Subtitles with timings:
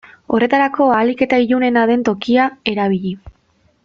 [0.35, 3.13] Horretarako ahalik eta ilunena den tokia erabili.